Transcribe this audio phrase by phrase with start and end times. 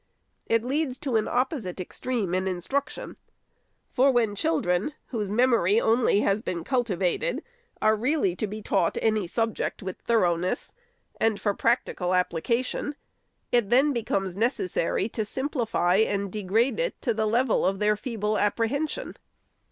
[0.47, 3.17] It leads to an opposite extreme in instruction;
[3.91, 7.43] for when children, whose memory only has been cultivated,
[7.83, 10.73] are really to be taught any subject with thoroughness,
[11.19, 12.95] and for practical application,
[13.51, 18.39] it then becomes necessary to simplify and degrade it to the level of their feeble
[18.39, 19.15] apprehension.